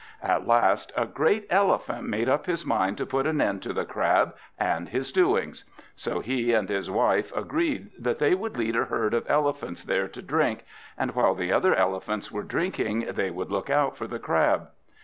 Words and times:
At 0.23 0.47
last 0.47 0.91
a 0.97 1.05
great 1.05 1.45
Elephant 1.51 2.07
made 2.09 2.27
up 2.27 2.47
his 2.47 2.65
mind 2.65 2.97
to 2.97 3.05
put 3.05 3.27
an 3.27 3.39
end 3.39 3.61
to 3.61 3.71
the 3.71 3.85
Crab 3.85 4.35
and 4.57 4.89
his 4.89 5.11
doings. 5.11 5.63
So 5.95 6.21
he 6.21 6.53
and 6.53 6.67
his 6.67 6.89
wife 6.89 7.31
agreed 7.37 7.91
that 7.99 8.17
they 8.17 8.33
would 8.33 8.57
lead 8.57 8.75
a 8.75 8.85
herd 8.85 9.13
of 9.13 9.29
elephants 9.29 9.83
there 9.83 10.07
to 10.07 10.21
drink, 10.23 10.63
and 10.97 11.13
while 11.13 11.35
the 11.35 11.53
other 11.53 11.75
elephants 11.75 12.31
were 12.31 12.41
drinking, 12.41 13.09
they 13.11 13.29
would 13.29 13.51
look 13.51 13.69
out 13.69 13.95
for 13.95 14.07
the 14.07 14.17
Crab. 14.17 14.69